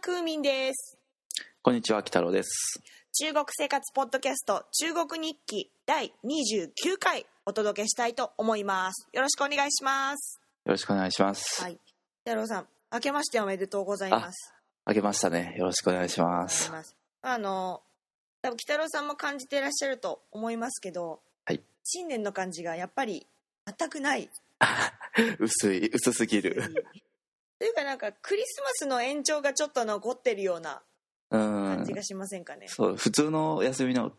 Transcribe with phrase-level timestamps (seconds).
[0.00, 0.98] クーミンです。
[1.60, 2.80] こんにちは、北郎です。
[3.12, 9.08] 中国生活ポッドキャスト中国日記第29回お届けしたいと思います。
[9.12, 10.40] よろしくお願いします。
[10.64, 11.62] よろしくお願いします。
[11.62, 11.78] はい。
[12.24, 14.54] 太郎さん、明けましておめでとうございます。
[14.86, 15.54] あげましたね。
[15.58, 16.18] よろしくお願いし。
[16.18, 16.72] ます。
[17.20, 17.82] あの、
[18.40, 23.26] 多分北郎さんも感じていらっしゃると思いますけど、はい新年の感じがやっぱり
[23.66, 24.30] 全くない。
[25.38, 26.86] 薄い、薄すぎる。
[27.60, 30.82] というかなんかクリスマスの延長がちょっと残ってるような
[31.30, 31.40] うん
[31.76, 31.92] 感じ。
[31.92, 32.66] がしませんかね。
[32.68, 34.12] そう、普通の休みの、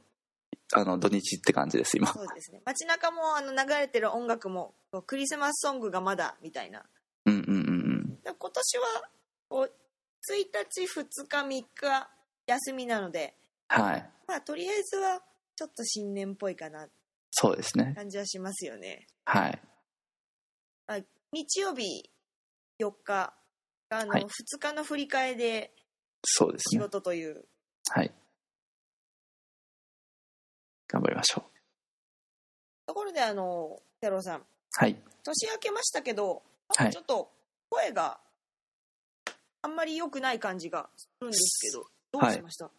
[0.73, 2.07] あの、土日って感じです、今。
[2.13, 4.75] そうですね街中もあの流れてる音楽も
[5.07, 6.85] クリスマスソングがまだみたいな
[7.25, 8.83] うんうんうんで今年は
[9.49, 9.73] こう
[10.31, 12.09] 1日2日3日
[12.45, 13.35] 休みなので
[13.75, 13.83] うん。
[13.83, 14.09] はい。
[14.27, 15.21] まあとりあえずは
[15.55, 16.87] ちょっと新年っぽいかな
[17.31, 17.93] そうですね。
[17.95, 19.59] 感じはしますよねはい。
[21.33, 22.09] 日曜日
[22.85, 23.33] 4日
[23.89, 24.27] あの、はい2
[24.59, 25.71] 日の振り替えで
[26.25, 26.81] 仕そうですね。
[26.81, 27.45] 事という
[27.89, 28.11] はい。
[30.87, 31.51] 頑張りましょう。
[32.87, 34.95] ところであの太郎さんはい。
[35.23, 36.43] 年明けましたけど
[36.75, 37.31] はいちょっと
[37.69, 38.19] 声が
[39.61, 42.69] あんまり良くない感じがするんですけどどうしました、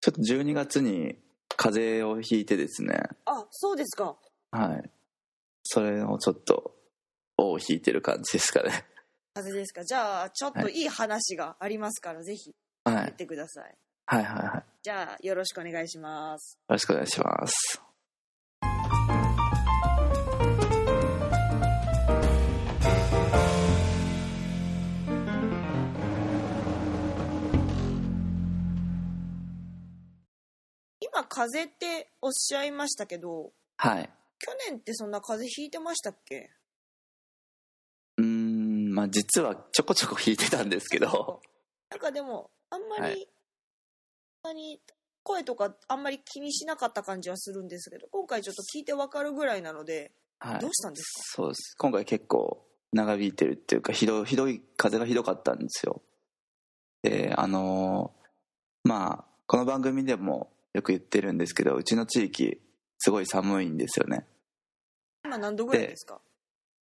[0.00, 1.16] ちょっと12月に
[1.56, 3.02] 風邪をひいてですね。
[3.26, 4.16] あそうですか
[4.50, 4.90] はい。
[5.62, 6.74] それをちょっと、
[7.36, 8.86] 尾を引いてる感じですかね。
[9.34, 9.84] 風邪ですか？
[9.84, 12.52] じゃあちょっといい話がありますから、ぜひ
[12.84, 13.12] 言っはい。
[13.12, 13.74] てください
[14.06, 14.54] はいはいはい。
[14.56, 17.80] よじゃあよろしくお願いしますろしくお願いします。
[31.00, 34.10] 今風邪っておっしゃいましたけどはい。
[34.38, 36.50] 去年ってそんな風邪ひいてましたっけ？
[38.90, 41.40] まあ実はちょこちょこ弾いてたんですけど。
[41.90, 43.28] なんかでもあんまり、はい。
[44.44, 44.80] あんまり
[45.22, 50.60] 声とかあんまり気にしなかった感じはするんですけど今回ちょっと聞いてわかるぐらいなのではい。
[50.60, 51.22] どうしたんですか？
[51.42, 51.74] そうです。
[51.78, 56.00] 今回結構長引いてるっていうかひどひどい風がひどかったんですよ。
[57.02, 62.60] であのーまあこの番組でもよく言ってるんですけどうちの地域
[62.98, 64.24] すごい寒いんですよね。
[65.24, 66.20] 今何度ぐらいですか？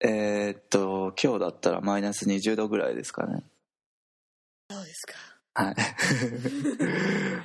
[0.01, 3.43] えーっと今日だったらマイナス20度ぐらいですかね。
[4.69, 5.13] そうですか？
[5.63, 5.75] はい。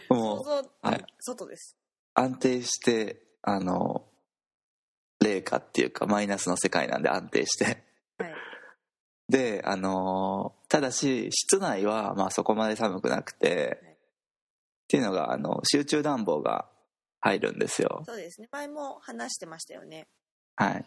[0.09, 0.50] 想 もう像、
[0.83, 1.05] はい。
[1.21, 1.77] 外です。
[2.15, 4.05] 安定してあの
[5.21, 7.84] 零下っていうかマイナスの世界なんで安定して。
[8.19, 8.34] はい。
[9.28, 13.93] であのーただし室内はまあそこまで寒くなくて、はい。
[13.93, 13.97] っ
[14.89, 16.69] ていうのがあの集中暖房が
[17.21, 18.03] 入るんですよ。
[18.06, 18.49] そうですね。
[18.53, 20.09] 前も話してましたよね。
[20.56, 20.84] はい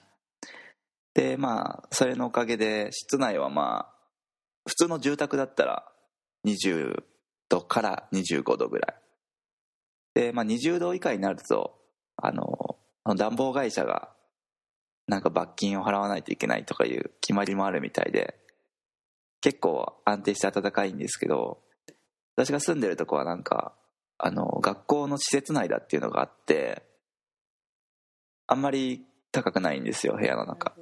[1.13, 3.94] でまあそれのおかげで室内はまあ
[4.68, 5.85] 普通の住宅だったら
[6.46, 7.03] 20
[7.50, 8.96] 度から25度ぐらい。
[10.16, 11.79] でまあ20度以下になると
[12.18, 12.78] あの
[13.16, 14.09] 暖房会社が
[15.07, 18.35] なんか罰金を払わないといけないとかいう決まりもあるみたいで
[19.41, 21.59] 結構安定して暖かいんですけど
[22.35, 23.73] 私が住んでるとこはなんか
[24.18, 26.84] あの学校の施設内だっていうのがあって
[28.47, 30.73] あんまり高くないんですよ部屋のな中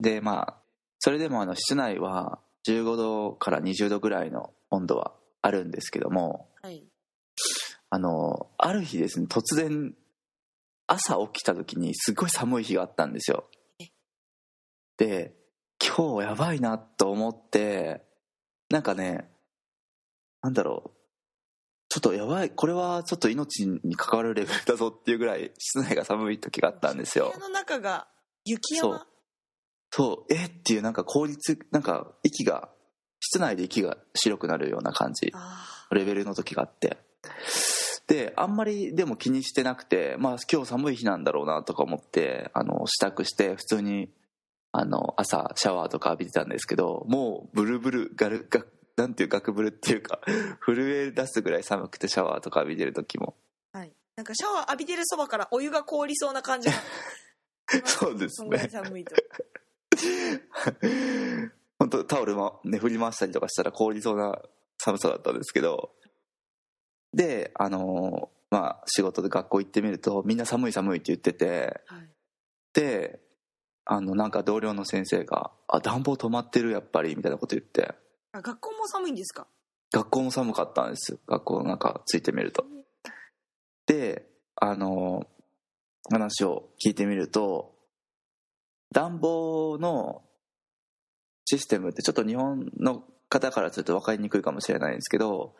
[0.00, 0.54] でまあ
[0.98, 6.84] それでもあの室内は15度から20度ぐらいの温度はあるんですけどもはい。
[7.90, 9.94] あのある日ですね突然
[10.86, 13.44] 朝起きた時にすっごい寒い日があったんですよ。
[13.78, 13.88] え。
[14.96, 15.34] で
[15.80, 18.02] 今日やばいなと思って
[18.70, 19.30] なんかね
[20.42, 21.01] なんだろう
[21.92, 22.48] ちょっとやばい。
[22.48, 27.34] これはちょっと命に関わるレベルだぞっていうぐらい室内が寒い時があったんですよ。
[27.34, 28.08] 部屋の中が
[28.46, 28.96] 雪山？
[28.96, 29.06] そう。
[29.90, 30.32] そう。
[30.32, 30.46] え？
[30.46, 32.70] っていうなんか効率なんか息が
[33.20, 35.32] 室内で息が白くなるような感じ。
[35.34, 36.96] あレベルの時があって。
[38.06, 44.08] であんまりでも気にしてなくてまあ今日寒い日なんだろうなとか思ってあの支度して普通に
[44.72, 48.62] あの朝シャワーとか浴びてたんですけどもうブルブルガルガ
[48.96, 50.20] なんていうガクブルっていうか
[50.64, 53.36] 震え出すぐらい寒くてシャワーとか浴びてる時も。
[53.74, 53.92] ーはい。
[54.16, 56.74] なんかシャワー浴びてるそばからお湯が凍りそうな感じが。
[57.86, 58.68] そうですね。
[58.70, 59.14] 寒いと。
[61.78, 64.40] 本当タオルもね振り回したりとかしたら凍りそうな
[64.78, 65.94] 寒さだったんですけど。
[67.14, 71.80] であのーまあ仕事で学校行ってみるとみんな寒い寒いって言ってて。
[71.86, 72.08] はい。
[72.74, 73.20] で
[73.84, 77.94] あのなんか同僚の先生が「あ暖房止まってるやっぱり」みたいなこと言って
[78.32, 79.46] あ学校も寒いんですか？
[79.92, 81.18] 学校も寒かったんですよ。
[81.26, 82.64] 学校の中ついてみると。
[83.86, 84.26] で
[84.56, 85.26] あの
[86.10, 87.74] 話を聞いてみると
[88.92, 90.22] 暖房の
[91.44, 95.54] システムってちょっと日本の方からすると分かりにくいかもしれないんですけど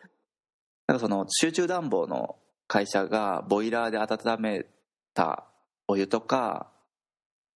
[0.87, 2.37] なんかその集中暖房の
[2.67, 4.65] 会社がボイラーで温め
[5.13, 5.45] た
[5.87, 6.71] お湯とか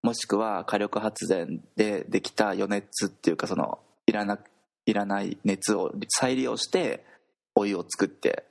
[0.03, 4.39] もしくは火力発電でできた余熱っていうかそのいらな
[4.87, 7.05] いらない熱を再利用して
[7.53, 8.45] お湯を作って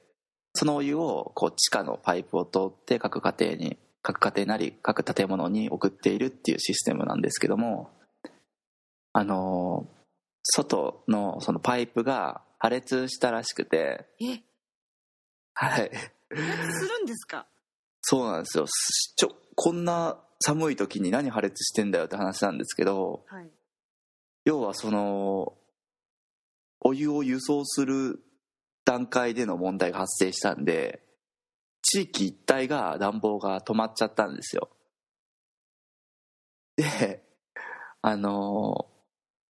[0.54, 7.90] そのお湯をこう地下のパイプを通って各家庭に各家庭なり各建物に送っているっていうシステムなんですけども
[9.12, 9.88] あの
[10.42, 14.42] 外のそのパイプが破裂したらしくてえ？
[15.54, 15.90] はい。
[15.90, 17.46] 破裂するんですか？
[18.02, 18.66] そうなんですよ。
[19.16, 23.48] ちょこんな寒い時に何破裂してんだよって話なんですけどはい。
[24.44, 25.54] 要はその
[26.80, 28.20] お湯を輸送する
[28.84, 31.02] 段階での問題が発生したんで
[31.82, 34.68] 地域一帯が暖房が止まっちゃったんですよ。
[36.76, 37.22] で
[38.02, 38.86] あの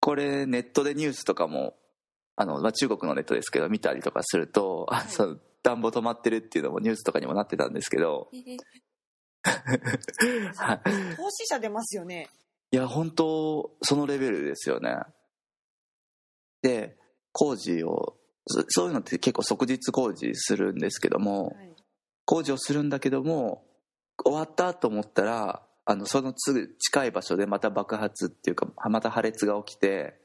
[0.00, 1.74] これネットでニュースとかも
[2.36, 5.08] あの、まあ、中国のネットですけど見たりとかすると、あはい。
[5.08, 8.28] そう暖房止まってるっていうのもニュースとかにもなってたんですけど、
[10.54, 10.86] はい
[11.16, 12.28] 投資者出ますよね。
[12.70, 14.96] いや本当そのレベルですよね。
[16.62, 16.96] で
[17.38, 18.16] 工事を
[18.46, 21.76] そそういうのって結構即日工事するんですけどもはい。
[22.24, 23.62] 工事をするんだけども
[24.24, 30.18] 終わったと思ったらあのそのすぐ近い場所でまた爆発っていうかまた破裂が起きて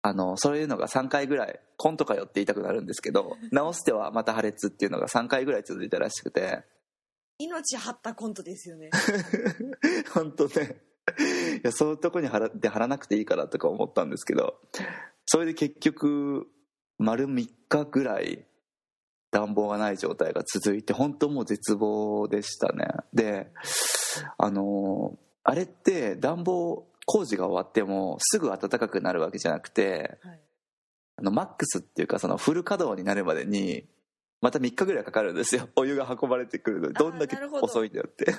[0.00, 6.64] あのそういうのが3回ぐらいコントかよって言いたくなるんですけど 直してはまた破裂っていうのが3回ぐらい続いたらしくて。
[7.38, 8.88] 命張ったコントですよね。
[10.14, 10.80] 本当ね
[11.18, 14.58] いやそういうとこに貼らで貼らなくていいからとか思ったんですけど
[15.24, 16.48] それで結局
[16.98, 18.44] 丸3日ぐらい
[19.30, 22.86] 暖房がない状態が続いて本当もう絶望でしたね。
[23.12, 23.50] で
[24.38, 30.40] あのあれって暖房工事が終わってもすぐ暖かくなるわけじゃなくてはい。
[31.18, 33.86] あのマックスっていうかそのフル稼働になるまでに
[34.42, 35.68] また3日ぐらいかかるんですよ。
[35.76, 36.94] お湯が運ばれてくるのに。
[36.94, 38.34] どんだけ遅いんだよって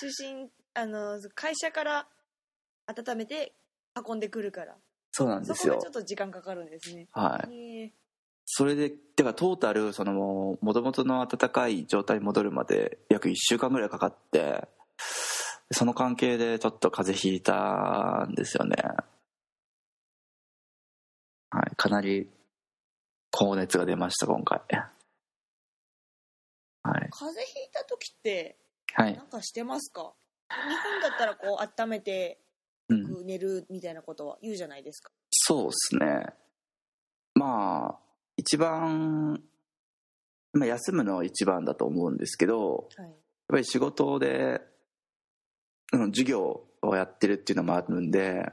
[0.00, 2.06] 中心あの会社から
[2.86, 3.54] 温めて
[4.06, 4.76] 運んでくるから。
[5.12, 5.66] そうなんですよ。
[5.66, 7.08] そこがちょっと時間かかるんですね。
[7.12, 7.92] はい。
[8.46, 14.66] それでだからトータルそのもともとの暖かい状態に戻るまで約1週間ぐらいかかって
[15.70, 18.76] その関係でちょっと風邪ひいたんですよね。
[21.50, 21.76] はい。
[21.76, 22.28] かなり
[23.30, 24.60] 高熱が出ました今回。
[24.70, 24.90] は
[26.98, 27.08] い。
[27.10, 28.56] 風邪ひいた時って
[28.94, 29.16] はい。
[29.16, 30.12] なんかしてますか？
[30.50, 32.38] 日本だったらこう温めて
[32.88, 33.26] うん。
[33.26, 36.26] 寝るみたいなことは言うじゃないですか、そうですね。
[37.34, 37.98] まあ
[38.38, 39.42] 一番、
[40.54, 43.14] まあ、休むのは一番だと思うんですけどはい、やっ
[43.48, 44.62] ぱり仕事で、
[45.92, 48.50] うん、授業をやってるっていうのもあるんで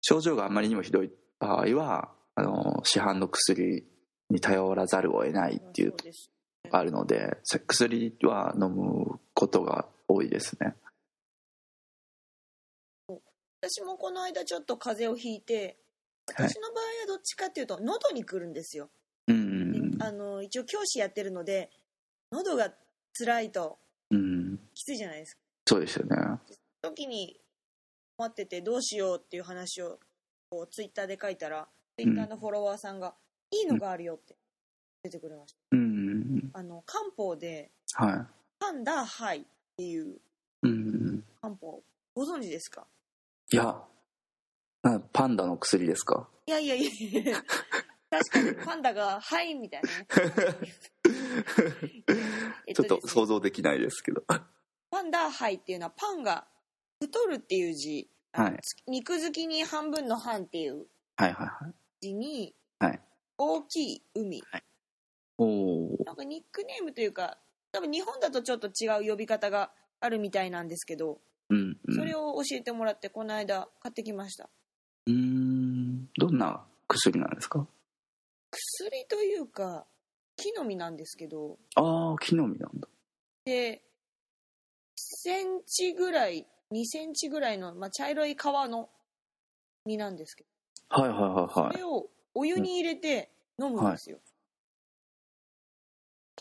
[0.00, 3.84] 症状があまりにもひどい場合はあの市販の薬
[4.30, 5.94] に頼らざるを得ないっていう
[6.70, 10.74] あるので薬は飲むことが多いですね。
[13.62, 15.78] 私もこの間ちょっと風邪をひいて
[16.34, 16.48] はい。
[16.48, 18.90] 私の場合はどっちかっていうと喉に来るんですよ、
[19.28, 21.70] うんあの一応教師やってるので
[22.32, 22.72] 喉が
[23.18, 23.78] 辛いと
[24.10, 24.58] うん。
[24.74, 25.40] きついじゃないですか。
[25.66, 26.16] そうですよね。
[26.82, 27.38] 時に
[28.18, 29.98] 待っててどうしようっていう話を
[30.50, 33.14] こうツイッターで書いたらツイッターのフォロワーさんが
[33.50, 34.36] 「いいのがあるよ」って
[35.02, 35.58] 出てくれました。
[35.72, 36.50] うん。
[36.52, 38.26] あの漢方では
[38.58, 39.44] 「パンダハイ」っ
[39.76, 40.20] ていうい
[40.62, 41.24] うん。
[41.40, 41.82] 漢方
[42.14, 42.86] ご存知ですか？
[43.52, 43.82] いや
[44.82, 46.28] なパンダの薬ですか？
[46.46, 47.42] いやいやいや。
[48.10, 50.06] 確かにパンダが「はい」みたいなね。
[52.66, 54.22] えちょっと想像できないですけど。
[54.90, 56.46] パンダハイっていうのはパンが
[57.00, 58.58] 太るっていう字、はい。
[58.88, 61.74] 肉付きに半分の半っていうはいはいはい。
[62.00, 63.00] 字に、はい。
[63.38, 64.42] 大きい海。
[64.42, 64.60] おお
[66.04, 67.38] なんかニックネームというか
[67.72, 69.70] 多分日本だとちょっと違う呼び方が
[70.00, 71.18] あるみたいなんですけど
[71.48, 71.94] うんうん。
[71.94, 74.48] それを教えてもらってこの間買ってきました。
[75.06, 76.08] うーん。
[76.16, 77.66] どんな薬なんですか？
[78.50, 79.86] 薬というか
[80.36, 81.58] 木の実なんですけど。
[81.76, 82.88] ああ木の実なんだ。
[83.44, 83.82] で
[84.96, 88.90] センチぐらい2センチぐらいの、まあ、茶色い皮の
[89.86, 90.44] 実なんですけ
[90.90, 91.72] はいはいはいどはい。
[91.72, 93.30] それをお湯に入れて
[93.60, 94.18] 飲むんですよ、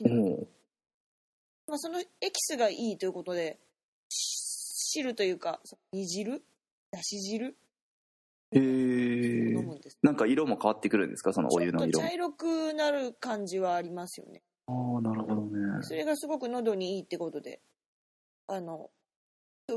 [0.05, 0.47] おお
[1.67, 3.59] まあ、そのエキスがいいということで
[4.09, 5.59] し汁というか
[5.93, 6.41] 煮汁？
[6.91, 7.55] だし汁？
[8.51, 11.33] え飲むんです、なんか色も変わってくるんですか？
[11.33, 14.41] そのお湯の色茶色くなる感じはありますよね。
[14.67, 15.49] ああなるほどね。
[15.81, 17.59] それがすごく喉にいいってことで
[18.47, 18.89] あの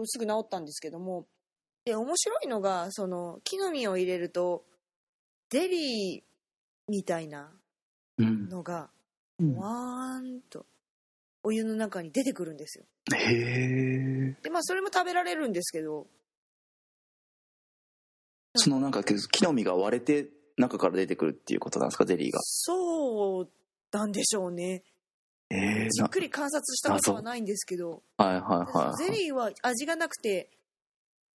[0.06, 1.26] すぐ治ったんですけども。
[1.84, 4.64] で面白いのがその木の実を入れると
[5.50, 6.22] ゼリー
[6.88, 7.50] みたいな
[8.18, 8.48] うん。
[8.48, 8.88] のがうん
[9.56, 10.66] わーんと
[11.42, 12.84] お湯の中に出てくるんですよ。
[13.14, 16.06] へえでまあそれも食べられるんですけど。
[18.56, 22.04] そのなんか木の実が割れて中から出てくるっていうことなんですか？
[22.04, 22.38] ゼリーが。
[22.42, 23.48] そう
[23.90, 24.84] なんでしょうね。
[25.50, 28.02] ええじっくり観察したことはないんですけど。
[28.18, 29.04] はいはいはいはい。
[29.04, 30.50] ゼリーは味がなくて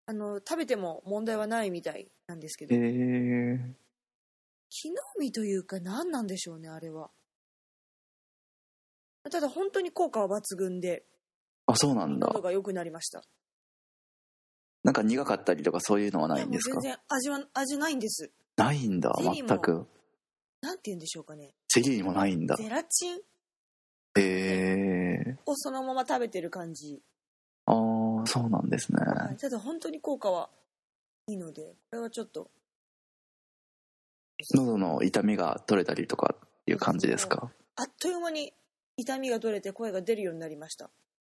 [0.06, 3.74] あの食べても問題はないみたいなんですけど、へえ
[4.70, 7.10] 木の実というか何なんでしょうねあれは
[9.30, 11.04] ただ本当に効果は抜群で
[11.66, 12.26] あそうなんだ。
[12.28, 13.22] 喉が良くなりました。
[14.84, 16.80] なんか苦かったりとかそういうのはないんですか？
[16.80, 18.30] 全然味は味ないんです。
[18.56, 19.86] ないんだ全く。
[20.60, 21.54] なんて言うんでしょうかね。
[21.68, 22.56] ゼリーもないんだ。
[22.56, 23.18] ゼラチン
[24.16, 27.00] へえをそのまま食べてる感じ、
[27.66, 28.98] ああそうなんですね。
[29.00, 30.48] はい、ただ本当に効果は
[31.28, 32.50] いいのでこれはちょっと。
[34.54, 37.50] 喉の痛みが取れたりとかっていう感じですか？
[37.76, 38.52] あっという間に
[38.98, 40.90] 痛みが取れて声が出るようになりました。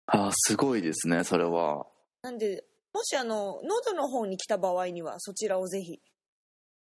[0.06, 1.86] ああすごいですねそれは。
[2.22, 6.00] なんでもしあの喉の方に来た場合にはそちらをぜひ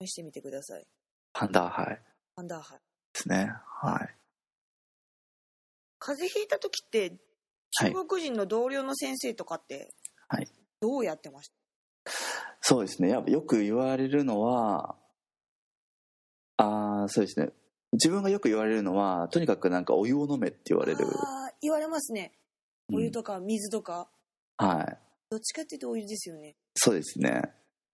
[0.01, 0.87] 試してみてください。
[1.35, 1.87] パンダーハイ。
[1.89, 2.01] で
[2.37, 2.79] アンダーハイ。
[3.13, 3.53] すね
[3.83, 4.17] はい。
[5.99, 7.19] 風邪ひいた時って
[7.77, 7.93] はい。
[7.93, 9.93] 中国人の同僚の先生とかって
[10.29, 10.49] はい。
[10.81, 11.55] どうやってました、
[12.61, 14.97] そうですねやっぱよく言われるのは
[16.57, 17.51] ああそうですね
[17.93, 21.07] 自分がよく言われるのはとにかくなんかお湯を飲めって言われる。
[21.07, 22.33] あー言われますね。
[22.89, 22.97] うん。
[22.97, 24.09] お湯とか水とか、
[24.57, 24.99] はい。
[25.31, 26.55] どっちかっていうとお湯ですよね。
[26.75, 27.43] そうですね。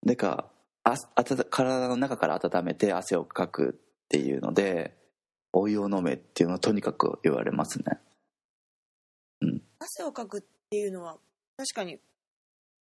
[0.04, 0.50] でか
[0.84, 4.96] ああたた体の中から温めて汗をかくっていうので
[5.52, 7.98] お湯を飲めっていうのをとにかく言われますね。
[9.78, 11.16] 汗をかくっていうのは
[11.56, 11.98] 確かに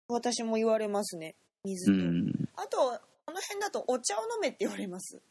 [0.08, 1.36] 私も言われますね。
[1.64, 2.50] 水と、うん。
[2.56, 2.78] あと
[3.26, 5.22] この辺だとお茶を飲めって言われます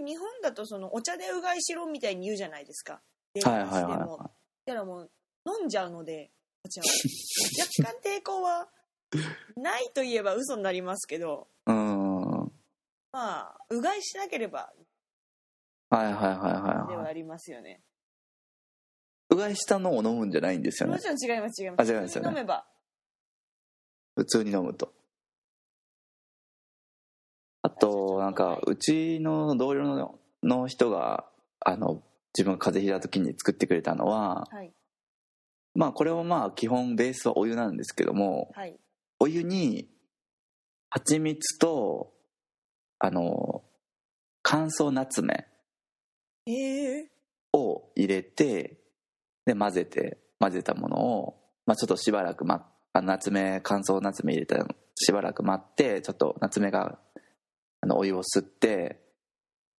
[0.00, 3.00] 日本だとそのお茶でうがいしろみたいに言うじゃないですか。
[3.44, 4.30] はいはいはいは
[4.66, 5.00] だからも。
[5.00, 5.10] う
[5.46, 6.30] 飲んじゃうので
[6.64, 6.84] お茶を。
[7.84, 8.68] 若干抵抗は
[9.56, 11.48] ないと言えば嘘になりますけど。
[11.68, 12.52] いうん。
[13.12, 14.72] まあうがいしなければ。
[15.88, 16.88] はいはいはいはいはい。
[16.88, 17.82] ではありますよね。
[19.30, 20.94] うがいしたのを飲むんじゃないんですよね。
[20.94, 21.92] もちろん違います違います。
[21.92, 22.28] あ違いますよね。
[22.28, 22.66] 普通に飲めば。
[24.16, 24.86] 普通に飲むと。
[24.86, 24.95] あ
[27.80, 31.24] となんかうちの同僚のの人が
[31.60, 32.02] あの
[32.36, 34.72] 自分が風邪ひいた時に作ってくれたのははい。
[35.74, 38.78] まあこれはまあ基本ベースはお湯なんですけどもはい。
[39.18, 39.88] お湯に
[40.90, 42.12] 蜂蜜と
[42.98, 43.62] あの
[44.42, 45.46] 乾燥ナツメ
[46.46, 47.10] ええ。
[47.52, 48.78] を入れて
[49.44, 56.98] で混ぜて混ぜたものを、まあ、ちょっとしばらく待っあの夏目乾燥夏目入れたのしばらく待ってちょっと夏目が
[57.86, 59.00] あのお湯を吸って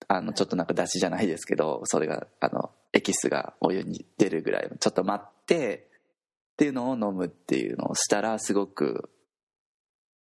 [0.08, 5.90] あのちょっとなんか出汁じゃないですけどそれがあのエキスがお湯に出るぐらいちょっと待って
[6.54, 9.10] っていうのを飲むっていうのをしたらすごく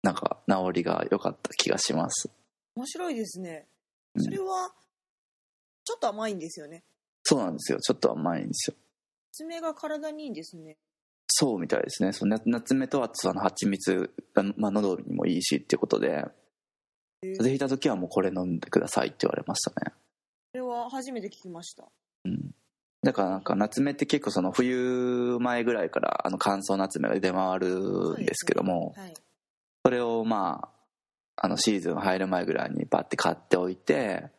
[0.01, 2.31] なんか治りが良かった気がします。
[2.75, 3.67] 面白いですね。
[4.15, 4.23] うん。
[4.23, 4.71] それは
[5.83, 6.83] ちょっと甘いんですよね。
[7.23, 7.79] そうなんですよ。
[7.79, 8.75] ちょっと甘いんですよ。
[9.33, 10.77] 爪が体にいいんですね。
[11.27, 12.13] そうみたいですね。
[12.13, 16.31] その夏夏目とあとその蜂蜜が、まあ、喉にもいいしっていうことでえー
[17.21, 19.93] 風邪ひいた時はもうこれ飲んでくださいって言われましたね。
[20.53, 21.85] それは初めて聞きました。
[22.25, 22.51] うん。
[23.03, 29.13] だからなんか夏目って結構その冬前ぐらいからあの乾燥夏目が出回るんですけどもそ,、はい。
[29.91, 30.69] れをま
[31.37, 34.29] ああのシーズン入る前ぐらいにバッて買っておいて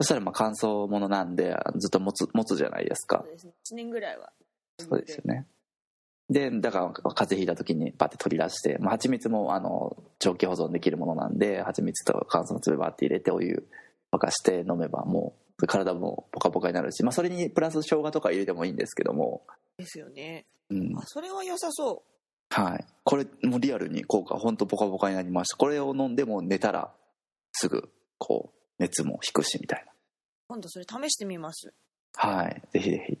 [0.00, 3.22] そしたらまあ乾燥ものなんでずっと持つ持つじゃないですか。
[3.24, 3.52] そうですね。
[3.72, 4.32] 1年ぐらいは
[4.78, 5.46] そうですよね
[6.30, 13.66] でだから風邪ひいた時にバッて取り出して、まあ、蜂蜜もあの長期保存できるものなんで蜂蜜と乾燥の粒バッて入れてお湯
[14.12, 19.42] 沸かして飲めばもう体もポカポカになるし、まあ、それにプラス生姜とか入れてもいいんですけども、
[19.76, 20.46] ですよね。
[20.70, 20.96] うん。
[20.96, 22.04] あそれは良さそ
[22.50, 25.56] はい、これもリアルに効果本当ポカポカになりました。
[25.56, 26.92] これを飲んでも寝たら
[27.52, 29.84] すぐこう熱も引くしみたい
[30.48, 31.74] 今度それ試してみます。
[32.22, 32.62] なはい。
[32.72, 33.18] ぜひぜひ。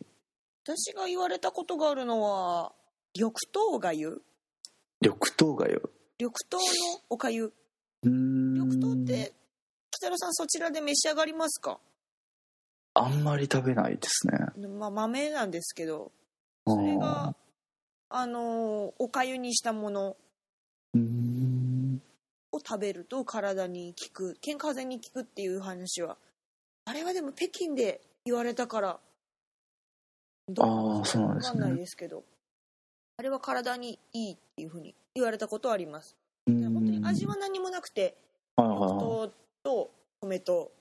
[0.64, 2.72] 私が言われたことがあるのは
[3.18, 4.22] 緑豆がゆ
[5.00, 6.70] 緑豆がよ緑豆の
[7.10, 7.52] おかゆ。
[8.04, 9.32] 緑豆って
[9.90, 11.80] 北野さんそちらで召し上がりますか？
[12.94, 14.68] あんまり食べないですね。
[14.68, 16.12] まあ豆なんですけど
[16.64, 17.34] それが
[18.08, 20.16] あのーおかゆにしたもの。
[22.52, 26.16] を食べると体に効く健風邪に効くっていう話は。
[26.84, 29.00] あれはでも北京で言われたから
[30.48, 31.60] どあーそうなんですね。
[31.60, 32.22] わかんないですけど
[33.18, 36.16] あれは体にいいっていうふうに言われたことはあります。
[36.46, 38.16] 本当に味は何もなくて
[38.56, 38.88] はいはいはい。
[38.90, 39.32] 黒糖
[39.64, 40.72] と米と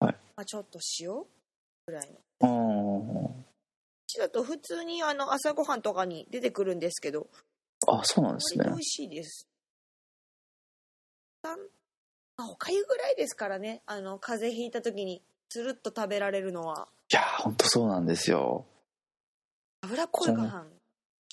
[0.00, 0.12] ま
[0.42, 1.14] あ、ちょっと塩
[1.86, 2.10] ぐらい
[2.42, 3.34] の。
[3.34, 3.44] う
[4.06, 7.26] ちだと普通にあの朝ごはんとかに出てくるんですけど
[7.88, 8.64] あそうなんですね。
[8.66, 9.48] 美味しいです。
[11.42, 11.56] あ
[12.50, 13.82] おかゆぐらいですからね。
[13.86, 16.88] あの風邪ひいた時につるっと食べられるのは。
[17.10, 18.66] いやーほんとそうなんですよ。
[19.82, 20.66] 脂っこいご飯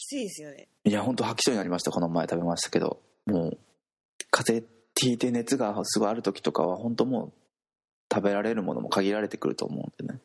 [0.04, 0.68] きついですよね。
[0.84, 3.02] いや本当吐きそうになりましたこの前食べましたけど。
[3.26, 3.58] もう
[4.32, 7.34] 風邪ひいて熱がすごいある時とかは本当もう
[8.14, 10.20] 食べられるものも限られてくると思うんでね。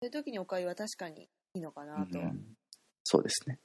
[0.00, 2.56] そういう時におかゆは確かにいいのかなと、うん。
[3.02, 3.58] そうですね。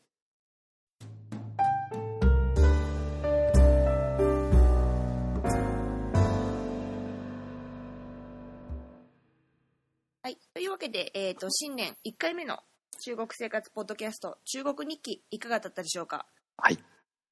[10.24, 10.38] はい。
[10.54, 12.60] というわけで、えっ、と、新年1回目の
[13.04, 16.28] 中国生活ポッドキャスト、中国日記、いかがだったでしょうか？
[16.58, 16.78] はい。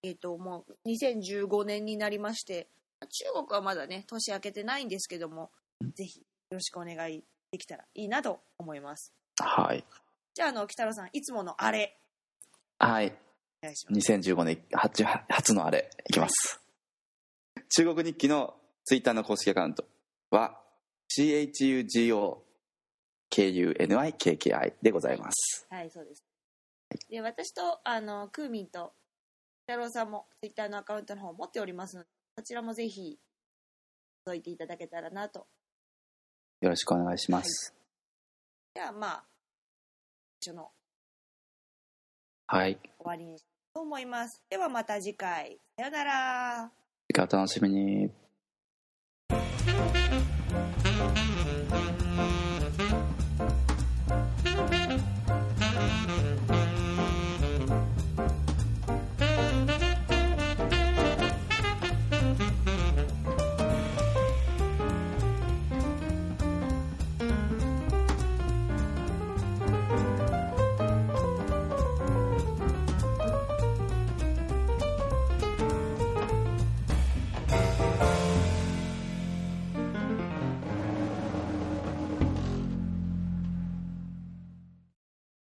[0.02, 2.70] えっ、と、もう2015年になりまして、
[3.02, 5.52] 中国はまだね、年明けてないんですけども、
[5.94, 9.14] ぜひよろしくお願いできたらいいなと思います。
[9.40, 9.86] はい。
[10.34, 12.00] じゃあ、あの、北郎さん、いつものあれ、
[12.80, 13.16] はい。
[13.62, 14.12] お願いします。
[14.12, 16.60] 2015年初初のあれいきます、
[17.70, 19.86] 中国日記のツイッターの公式アカウント
[20.32, 20.60] は
[23.32, 25.68] CHUGOKUNIKKI でございます。
[25.70, 26.24] はい、そうです。
[27.10, 28.94] で、私と、あの、クーミンと、
[29.66, 33.20] 北郎さんも、ツイッターのアカウントの方を持っておりますので、そちらもぜひ、
[34.28, 35.48] 覗いていただけたらなと。
[36.62, 37.74] よろしくお願いします。
[38.76, 39.26] じゃあまあ
[40.42, 40.72] 一緒の
[42.48, 43.38] はい、終わりに
[43.74, 44.44] と思います。
[44.50, 45.60] ではまた次回。
[45.78, 46.72] さよなら。
[47.08, 48.12] 次回お楽しみに